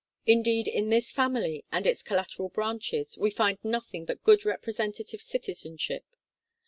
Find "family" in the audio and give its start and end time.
1.11-1.63